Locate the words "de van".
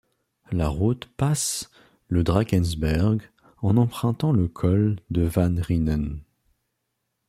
5.11-5.53